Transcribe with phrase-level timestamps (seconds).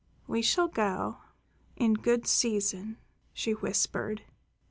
[0.25, 1.17] "We shall go,
[1.75, 2.97] in good season,"
[3.33, 4.23] she whispered.